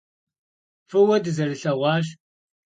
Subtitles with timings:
[0.89, 2.07] F'ıue dızerılheğuaş.